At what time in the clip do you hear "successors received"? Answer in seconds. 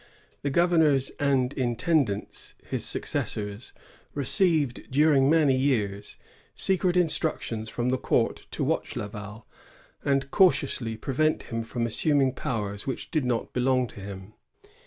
2.83-4.89